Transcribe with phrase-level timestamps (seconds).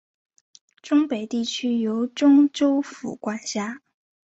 [0.81, 3.83] 忠北地区由忠州府管辖。